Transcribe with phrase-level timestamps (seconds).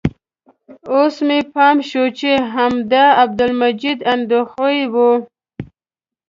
[0.93, 4.95] اوس مې پام شو چې همدا عبدالمجید اندخویي و.